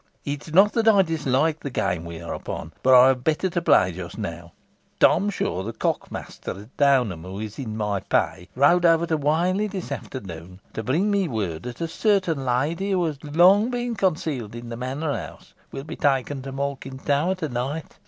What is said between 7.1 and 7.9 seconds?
who is in